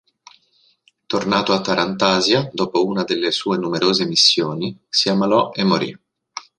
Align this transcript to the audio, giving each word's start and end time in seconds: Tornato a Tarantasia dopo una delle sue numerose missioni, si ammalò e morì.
Tornato 1.05 1.53
a 1.53 1.61
Tarantasia 1.61 2.49
dopo 2.51 2.83
una 2.87 3.03
delle 3.03 3.29
sue 3.29 3.57
numerose 3.59 4.07
missioni, 4.07 4.75
si 4.89 5.09
ammalò 5.09 5.51
e 5.53 5.63
morì. 5.63 5.95